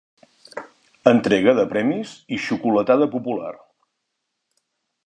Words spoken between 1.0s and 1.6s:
Entrega